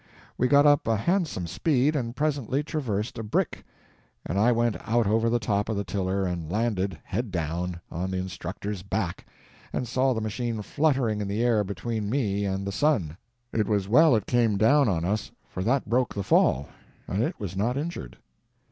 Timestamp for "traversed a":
2.63-3.23